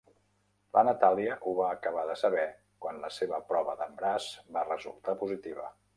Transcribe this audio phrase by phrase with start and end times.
[0.77, 2.45] La Natàlia ho va acabar de saber
[2.85, 5.73] quan la seva prova d'embaràs va resultar positiva.